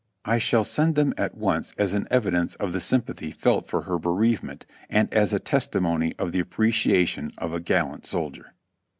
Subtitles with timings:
[0.25, 3.99] I shall send them at once as an evidence of the sympathy felt for her
[3.99, 8.55] bereavement and as a testimony of the appreciation of a gal lant soldier."